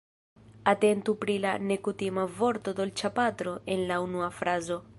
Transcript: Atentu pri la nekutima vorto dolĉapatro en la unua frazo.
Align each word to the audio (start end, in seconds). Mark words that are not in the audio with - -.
Atentu 0.71 1.13
pri 1.25 1.35
la 1.43 1.51
nekutima 1.71 2.23
vorto 2.39 2.73
dolĉapatro 2.81 3.55
en 3.77 3.85
la 3.93 4.01
unua 4.07 4.31
frazo. 4.39 4.83